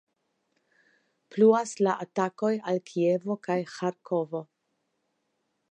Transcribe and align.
Pluas 1.33 1.73
la 1.87 1.93
atakoj 2.05 2.51
al 2.73 2.81
Kievo 2.91 3.39
kaj 3.49 3.61
Ĥarkovo. 3.75 4.43